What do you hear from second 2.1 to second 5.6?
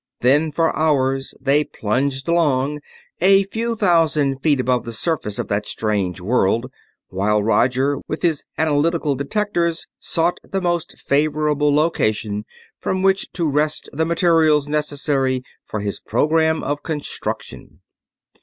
along, a few thousand feet above the surface of